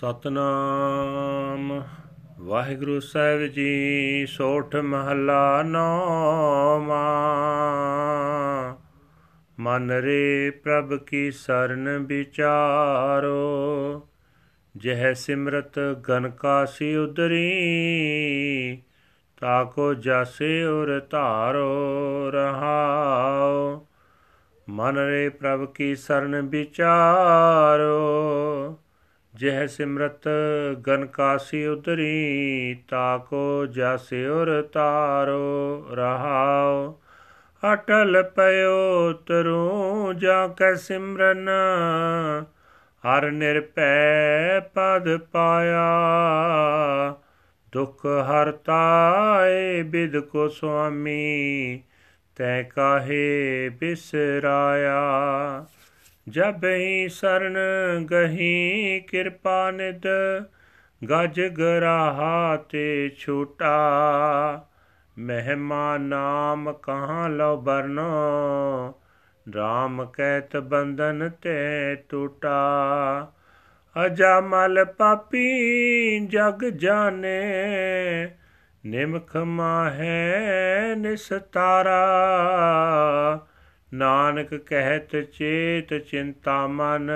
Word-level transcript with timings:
ਸਤਨਾਮ। 0.00 1.82
ਵਾਹਿਗੁਰੂ 2.38 3.00
ਸਾਹਿਬ 3.00 3.46
ਜੀ, 3.46 4.26
ਸੋਠ 4.26 4.76
ਮਹੱਲਾ 4.76 5.62
ਨੌਵਾਂ। 5.62 6.96
ਮਨ 9.58 9.90
ਰੇ 9.90 10.50
ਪ੍ਰਭ 10.50 10.96
ਕੀ 10.96 11.30
ਸਰਨ 11.30 11.98
ਵਿਚਾਰੋ, 11.98 13.36
ਜਹ 14.76 15.14
ਸਿਮਰਤ 15.14 15.78
ਗਨ 15.78 16.30
ਕਾਸੀ 16.30 16.96
ਉਦਰੀ 16.96 18.82
ਤਾਕੋ 19.40 19.94
ਜਾਸੇ 19.94 20.64
ਉਰ 20.64 21.02
ਧਾਰੋ 21.10 21.70
ਰਹਾਓ 22.30 23.86
ਮਨ 24.68 24.98
ਰੇ 24.98 25.28
ਪ੍ਰਭ 25.28 25.72
ਕੀ 25.72 25.94
ਸਰਨ 25.94 26.40
ਵਿਚਾਰੋ 26.40 28.06
ਜਹ 29.36 29.66
ਸਿਮਰਤ 29.66 30.28
ਗਨ 30.86 31.06
ਕਾਸੀ 31.06 31.66
ਉਤਰੀ, 31.66 32.76
ਤਾਕੋ 32.88 33.66
ਜਾਸਿਉਰ 33.66 34.62
ਤਾਰੋ 34.62 35.86
ਰਹਾਉ। 35.92 36.94
ਅਟਲ 37.72 38.22
ਪਇਓ 38.36 39.12
ਤਰੂ 39.12 40.12
ਜਾ 40.12 40.48
ਕੈ 40.48 40.74
ਸਿਮਰਨ, 40.74 41.48
ਹਰ 43.04 43.30
ਨਿਰਪੈ 43.30 44.60
ਪਦ 44.60 45.16
ਪਾਇਆ। 45.16 45.86
ਦੁਖ 47.72 48.06
ਹਰਤਾਏ 48.06 49.82
ਬਿਦ 49.82 50.18
ਕੋ 50.18 50.48
ਸੁਆਮੀ, 50.48 51.82
ਤੈ 52.36 52.62
ਕਾਹੇ 52.62 53.68
ਬਿਸਰਾਇਆ। 53.68 55.00
ਜਬ 56.28 56.64
ਹੀ 56.64 57.08
ਸਰਨ 57.08 57.58
ਗਹੀ 58.10 59.00
ਕਿਰਪਾ 59.00 59.70
ਨਿਦ 59.70 60.06
ਗਜ 61.10 61.40
ਗਰਾਹਾ 61.40 62.56
ਤੇ 62.56 63.10
ਛੂਟਾ। 63.18 63.76
ਮਹਿਮਾ 65.18 65.96
ਨਾਮ 65.96 66.72
ਕਹਾਂ 66.72 67.28
ਲੋ 67.28 67.56
ਬਰਨੋ, 67.56 69.00
ਰਾਮ 69.56 70.04
ਕਹਿਤ 70.04 70.56
ਬੰਧਨ 70.56 71.30
ਤੇ 71.42 71.94
ਟੂਟਾ। 72.08 72.56
ਅਜਾ 74.06 74.40
ਮਲ 74.40 74.84
ਪਾਪੀ 74.84 75.46
ਜਗ 76.26 76.64
ਜਾਣੇ, 76.64 77.40
ਨਿਮਖ 78.86 79.36
ਮਾਹੈ 79.36 80.94
ਨਿਸਤਾਰਾ। 80.96 82.00
ਨਾਨਕ 83.96 84.54
ਕਹਿਤ 84.54 85.16
ਚੇਤ 85.16 85.94
ਚਿੰਤਾ 85.94 86.66
ਮਨ, 86.66 87.10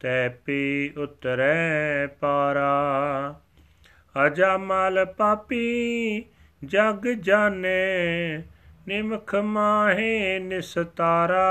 ਤੈ 0.00 0.28
ਪੀ 0.28 0.92
ਉਤਰੈ 0.96 2.06
ਪਾਰਾ। 2.06 3.40
ਅਜਮਲ 4.26 5.04
ਪਾਪੀ 5.04 6.24
ਜਗ 6.64 7.08
ਜਾਣੇ, 7.08 8.42
ਨਿਮਖ 8.88 9.34
ਮਾਹੇ 9.34 10.38
ਨਿਸਤਾਰਾ 10.38 11.46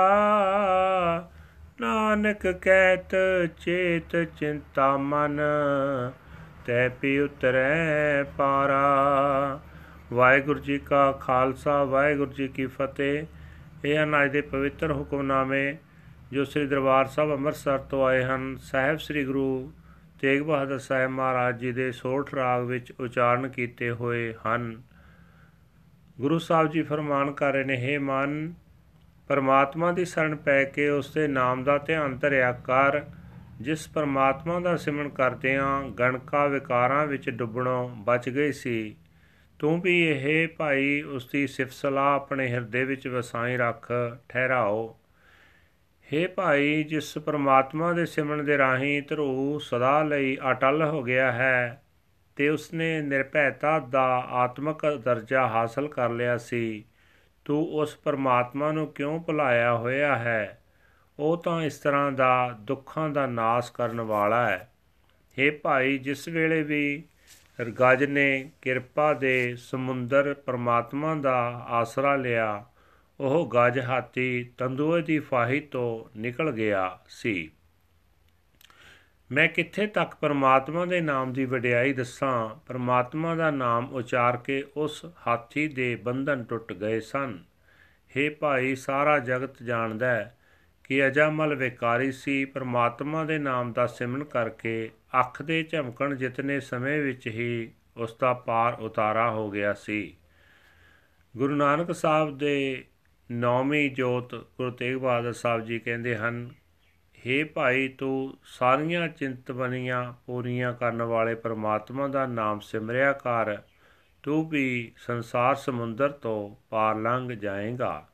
ਨਾਨਕ 1.82 2.48
ਕਹਿਤ 2.48 3.16
ਚੇਤ 3.60 4.24
ਚਿੰਤਾ 4.38 4.98
ਮਨ, 4.98 5.42
ਤੈ 6.66 6.90
ਪੀ 6.90 7.20
ਉਤਰੈ 7.20 8.24
ਪਾਰਾ। 8.38 9.60
ਵਾਹਿਗੁਰੂ 10.14 10.60
ਜੀ 10.60 10.80
ਕਾ 10.80 11.12
ਖਾਲਸਾ, 11.12 11.84
ਵਾਹਿਗੁਰੂ 11.84 12.34
ਜੀ 12.34 12.48
ਕੀ 12.48 12.66
ਫਤਿਹ। 12.66 13.26
ਇਹ 13.86 14.04
ਹਨ 14.04 14.24
ਅੱਜ 14.24 14.32
ਦੇ 14.32 14.42
ਪਵਿੱਤਰ 14.42 14.92
ਹੁਕਮਨਾਮੇ 14.92 15.78
ਜੋ 16.32 16.46
ਸ੍ਰੀ 16.46 16.68
ਦਰਬਾਰ 16.68 17.06
ਸਾਹਿਬ 17.06 17.32
ਅੰਮ੍ਰਿਤਸਰ 17.32 17.78
ਤੋਂ 17.78 18.06
ਆਏ 18.06 18.24
ਹਨ। 18.24 18.56
ਸਾਹਿਬ 18.62 18.98
ਸ੍ਰੀ 18.98 19.26
ਗੁਰੂ 19.26 19.72
ਤੇਗ 20.22 20.42
ਬਹਾਦਰ 20.42 20.80
ਸਾਹਿਬ 20.80 21.12
ਮਹਾਰਾਜ 21.12 21.60
ਜੀ 21.60 21.72
ਦੇ 21.72 21.92
ਸੋਠ 21.92 22.36
ਰਾਗ 22.36 22.66
ਵਿੱਚ 22.66 22.94
ਉਚਾਰਨ 23.00 23.50
ਕੀਤੇ 23.50 23.92
ਹੋਏ 23.92 24.34
ਹਨ। 24.48 24.82
ਗੁਰੂ 26.22 26.40
ਸਾਹਿਬ 26.40 26.72
ਜੀ 26.72 26.82
ਫਰਮਾਨ 26.82 27.32
ਕਰ 27.32 27.54
ਰਹੇ 27.54 27.64
ਨੇ 27.64 27.96
हे 27.96 28.02
ਮਨ, 28.04 28.54
ਪਰਮਾਤਮਾ 29.28 29.92
ਦੀ 29.92 30.06
ਸ਼ਰਨ 30.06 30.36
ਪੈ 30.36 30.64
ਕੇ 30.64 30.90
ਉਸ 30.90 31.14
ਦੇ 31.14 31.28
ਨਾਮ 31.28 31.64
ਦਾ 31.64 31.78
ਧਿਆਨ 31.78 32.18
ਧਰਿਆ 32.18 32.52
ਕਰ। 32.52 33.02
ਜਿਸ 33.62 33.88
ਪਰਮਾਤਮਾ 33.88 34.60
ਦਾ 34.60 34.76
ਸਿਮਰਨ 34.76 35.10
ਕਰਦਿਆਂ 35.10 35.90
ਗਣਕਾ 35.90 36.48
ਵਿਕਾਰਾਂ 36.48 37.08
ਵਿੱਚ 37.08 37.30
ਡੁੱਬਣੋਂ 37.30 37.90
ਬਚ 37.90 38.30
ਗਈ 38.30 38.52
ਸੀ। 38.52 38.96
ਤੂੰ 39.60 39.82
ਵੀ 39.82 40.08
ਇਹ 40.08 40.48
ਭਾਈ 40.48 41.02
ਉਸ 41.02 41.30
ਦੀ 41.32 41.48
ਸਿਫਤ 41.48 41.72
ਸਲਾਹ 41.72 42.16
ਆਪਣੇ 42.16 42.48
ਹਿਰਦੇ 42.48 42.86
ਵਿੱਚ 42.86 43.08
ਵਸਾਈ 43.08 43.58
ਰੱਖ, 43.58 43.92
ਠਹਿਰਾਓ। 44.30 45.00
हे 46.06 46.30
ਭਾਈ, 46.32 46.84
ਜਿਸ 46.84 47.18
ਪ੍ਰਮਾਤਮਾ 47.18 47.94
ਦੇ 47.94 48.06
ਸਿਮਰਨ 48.06 48.46
ਦੇ 48.46 48.58
ਰਾਹੀਂ 48.58 49.02
ਧਰੂ 49.02 49.60
ਸਦਾ 49.60 50.04
ਲਈ 50.04 50.38
ਅਟਲ 50.52 50.84
ਹੋ 50.84 51.04
ਗਿਆ 51.04 51.32
ਹੈ, 51.32 51.84
ਤੇ 52.36 52.50
ਉਸਨੇ 52.50 53.02
ਨਿਰਭੈਤਾ 53.02 53.80
ਦਾ 53.80 54.28
ਆਤਮਿਕ 54.30 54.96
ਦਰਜਾ 54.96 55.48
ਹਾਸਲ 55.48 55.88
ਕਰ 55.88 56.10
ਲਿਆ 56.10 56.38
ਸੀ। 56.38 56.86
ਤੂੰ 57.46 57.66
ਉਸ 57.66 57.96
ਪਰਮਾਤਮਾ 57.96 58.72
ਨੂੰ 58.72 58.88
ਕਿਉਂ 58.88 59.20
ਭੁਲਾਇਆ 59.20 59.74
ਹੋਇਆ 59.74 60.16
ਹੈ? 60.16 60.64
ਉਹ 61.20 61.38
ਤਾਂ 61.38 61.64
ਇਸ 61.64 61.78
ਤਰ੍ਹਾਂ 61.78 62.12
ਦਾ 62.12 62.56
ਦੁੱਖਾਂ 62.60 63.10
ਦਾ 63.10 63.28
ਨਾਸ਼ 63.28 63.72
ਕਰਨ 63.72 64.02
ਵਾਲਾ 64.02 64.50
ਹੈ। 64.50 64.74
हे 65.40 65.54
ਭਾਈ, 65.64 65.98
ਜਿਸ 65.98 66.28
ਵੇਲੇ 66.28 66.64
ਵੀ 66.64 67.04
ਰਗਜ 67.60 68.04
ਨੇ 68.04 68.52
ਕਿਰਪਾ 68.62 69.14
ਦੇ 69.14 69.56
ਸਮੁੰਦਰ 69.56 70.34
ਪਰਮਾਤਮਾ 70.34 71.16
ਦਾ 71.16 71.66
ਆਸਰਾ 71.68 72.16
ਲਿਆ। 72.16 72.66
ਉਹ 73.20 73.52
ਗਜ 73.56 73.80
ਹਾਤੀ 73.80 74.50
ਤੰਦੂਏ 74.58 75.02
ਦੀ 75.02 75.20
ਫਾਹੀ 75.20 75.60
ਤੋਂ 75.60 76.20
ਨਿਕਲ 76.20 76.52
ਗਿਆ 76.52 77.00
ਸੀ। 77.10 77.52
ਮੈਂ 79.32 79.48
ਕਿੱਥੇ 79.48 79.88
ਤੱਕ 79.88 80.16
ਪਰਮਾਤਮਾ 80.16 80.86
ਦੇ 80.86 81.02
ਨਾਮ 81.02 81.34
ਦੀ 81.34 81.46
ਵਡਿਆਈ 81.46 81.94
ਦੱਸਾਂ? 81.94 82.56
ਪਰਮਾਤਮਾ 82.68 83.36
ਦਾ 83.36 83.52
ਨਾਮ 83.52 83.86
ਉਚਾਰ 83.86 84.38
ਕੇ 84.38 84.64
ਉਸ 84.78 85.06
ਹਾਥੀ 85.28 85.68
ਦੇ 85.68 85.96
ਬੰਧਨ 85.96 86.44
ਟੁੱਟ 86.44 86.74
ਗਏ 86.74 87.00
ਸਨ। 87.00 87.40
हे 88.18 88.36
ਭਾਈ, 88.40 88.76
ਸਾਰਾ 88.76 89.20
ਜਗਤ 89.20 89.64
ਜਾਣਦਾ 89.64 90.08
ਹੈ 90.08 90.38
ਕਿ 90.84 91.08
ਅਜਾਮਲ 91.08 91.56
ਵਿਕਾਰੀ 91.56 92.12
ਸੀ। 92.12 92.46
ਪਰਮਾਤਮਾ 92.46 93.24
ਦੇ 93.24 93.38
ਨਾਮ 93.38 93.74
ਦਾ 93.74 93.88
ਸਿਮਰਨ 93.88 94.24
ਕਰਕੇ 94.24 94.90
ਅੱਖ 95.20 95.42
ਦੇ 95.42 95.64
ਝਮਕਣ 95.64 96.16
ਜਿਤਨੇ 96.16 96.60
ਸਮੇਂ 96.60 97.02
ਵਿੱਚ 97.02 97.28
ਹੀ 97.28 97.72
ਉਸ 97.98 98.18
ਦਾ 98.18 98.34
ਪਾਰ 98.34 98.74
ਉਤਾਰਾ 98.74 99.32
ਹੋ 99.32 99.52
ਗਿਆ 99.52 99.74
ਸੀ। 99.74 100.18
ਗੁਰੂ 101.38 101.56
ਨਾਨਕ 101.56 101.92
ਸਾਹਿਬ 101.92 102.38
ਦੇ 102.38 102.86
ਨੌਵੀਂ 103.32 103.92
ਜੋਤ 103.92 104.36
ਗੁਰੂ 104.36 104.72
ਤੇਗ 104.72 104.98
ਬਹਾਦਰ 104.98 105.34
ਸਾਹਿਬ 105.34 105.66
ਜੀ 105.66 105.80
ਕਹਿੰਦੇ 105.80 106.16
ਹਨ 106.18 106.50
हे 107.18 107.48
ਭਾਈ, 107.54 107.88
ਤੂੰ 107.88 108.38
ਸਾਰੀਆਂ 108.44 109.08
ਚਿੰਤਵਨੀਆਂ 109.08 110.14
ਪੂਰੀਆਂ 110.26 110.74
ਕਰਨ 110.74 111.02
ਵਾਲੇ 111.02 111.36
ਪਰਮਾਤਮਾ 111.36 112.08
ਦਾ 112.08 112.26
ਨਾਮ 112.26 112.60
ਸਿਮਰਿਆ 112.60 113.14
ਕਰ। 113.14 113.58
ਤੂੰ 114.24 114.50
ਵੀ 114.50 114.92
ਸੰਸਾਰ 114.98 115.56
ਸਮੁੰਦਰ 115.56 116.10
ਤੋਂ 116.10 116.56
ਪਾਰ 116.70 116.96
ਲੰਘ 116.96 117.34
ਜਾਏਗਾ। 117.34 118.08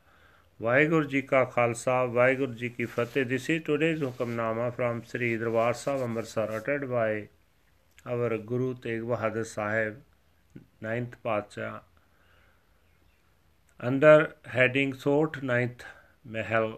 ਵਾਹਿਗੁਰੂ 0.60 1.04
ਜੀ 1.10 1.22
ਕਾ 1.22 1.44
ਖਾਲਸਾ 1.46 2.04
ਵਾਹਿਗੁਰੂ 2.06 2.54
ਜੀ 2.54 2.70
ਕੀ 2.70 2.86
Fateh 2.86 3.26
this 3.26 3.50
is 3.50 3.64
today's 3.66 4.04
Hukamnama 4.04 4.70
from 4.70 5.02
Sri 5.08 5.36
Darbar 5.38 5.74
Sahib 5.74 6.02
Amritsar 6.04 6.58
ਅਟੈਡ 6.58 6.86
by 6.86 7.26
our 8.08 8.38
Guru 8.52 8.74
Tegh 8.84 9.04
Bahadur 9.04 9.44
Sahib 9.44 10.00
9th 10.86 11.18
Patshah 11.24 11.80
under 13.80 14.28
heading 14.56 14.94
Sorath 15.04 15.38
9th 15.46 15.86
Mahal 16.26 16.74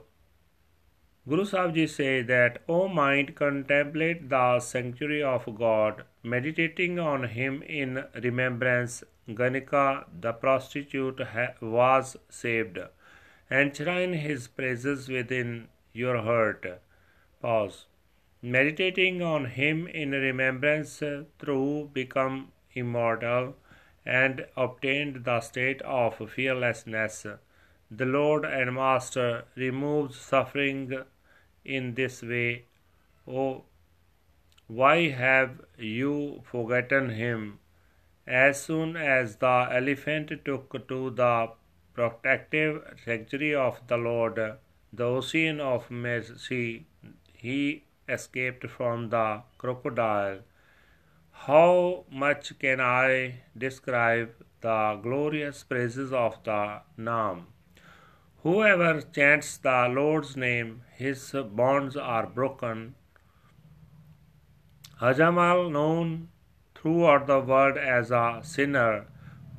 Guru 1.25 1.44
Sahib 1.44 1.72
Ji 1.74 1.84
say 1.88 2.22
that, 2.22 2.58
O 2.69 2.88
mind, 2.88 3.30
contemplate 3.35 4.30
the 4.30 4.59
sanctuary 4.59 5.24
of 5.24 5.47
God, 5.56 6.03
meditating 6.24 7.00
on 7.00 7.24
Him 7.30 7.64
in 7.64 8.03
remembrance. 8.24 9.03
Ganika, 9.30 10.03
the 10.22 10.34
prostitute, 10.34 11.24
was 11.62 12.16
saved. 12.30 12.78
Enshrine 13.51 14.13
His 14.13 14.47
praises 14.47 15.07
within 15.07 15.67
your 15.94 16.17
heart. 16.17 16.81
Pause. 17.41 17.85
Meditating 18.41 19.22
on 19.22 19.45
Him 19.45 19.87
in 19.87 20.11
remembrance 20.11 21.03
through 21.40 21.91
become 21.93 22.52
immortal 22.73 23.55
and 24.05 24.46
obtained 24.55 25.25
the 25.25 25.41
state 25.41 25.81
of 25.81 26.29
fearlessness. 26.29 27.25
The 27.91 28.05
Lord 28.05 28.46
and 28.46 28.73
Master 28.73 29.46
removes 29.55 30.17
suffering 30.20 31.03
in 31.64 31.93
this 31.93 32.22
way. 32.22 32.66
Oh, 33.28 33.66
why 34.67 35.09
have 35.09 35.61
you 35.78 36.41
forgotten 36.43 37.09
him? 37.11 37.59
As 38.25 38.64
soon 38.64 38.96
as 38.96 39.35
the 39.35 39.67
elephant 39.72 40.31
took 40.43 40.87
to 40.87 41.11
the 41.11 41.52
protective 41.96 42.84
sanctuary 43.03 43.56
of 43.56 43.80
the 43.88 43.97
Lord, 43.97 44.36
the 44.94 45.03
ocean 45.03 45.59
of 45.59 45.90
mercy, 45.90 46.86
he 47.34 47.86
escaped 48.08 48.70
from 48.70 49.09
the 49.09 49.42
crocodile. 49.58 50.40
How 51.32 52.06
much 52.12 52.58
can 52.59 52.80
I 52.80 53.42
describe 53.58 54.32
the 54.62 55.00
glorious 55.02 55.64
praises 55.64 56.14
of 56.14 56.44
the 56.44 56.82
Naam? 56.97 57.46
Whoever 58.44 59.02
chants 59.02 59.58
the 59.58 59.88
Lord's 59.90 60.36
name, 60.38 60.82
his 60.94 61.34
bonds 61.62 61.97
are 61.97 62.28
broken. 62.28 62.96
Hajamal, 65.02 65.72
known 65.72 66.30
throughout 66.76 67.28
the 67.28 67.40
world 67.40 67.78
as 67.78 68.12
a 68.12 68.42
sinner, 68.44 69.08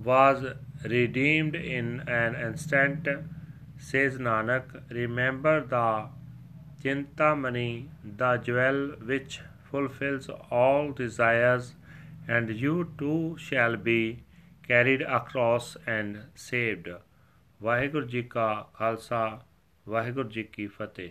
was 0.03 0.45
redeemed 0.86 1.56
in 1.56 2.02
an 2.08 2.36
instant, 2.36 3.08
says 3.78 4.18
Nanak. 4.18 4.82
Remember 4.90 5.62
the 5.62 6.10
Chintamani, 6.84 7.88
the 8.04 8.38
jewel 8.38 8.96
which 9.12 9.40
fulfills 9.70 10.30
all 10.50 10.92
desires, 10.92 11.76
and 12.28 12.50
you 12.50 12.92
too 12.98 13.38
shall 13.38 13.78
be 13.78 14.24
carried 14.68 15.02
across 15.02 15.78
and 15.86 16.22
saved. 16.36 16.90
Waheguru 17.62 18.08
ji 18.08 18.22
ਕਾ 18.22 18.70
ਖਾਲਸਾ 18.74 19.42
ਵਾਹਿਗੁਰੂ 19.90 20.30
ਜੀ 20.30 20.44
ਕੀ 20.44 20.68
ਫਤਿਹ 20.68 21.10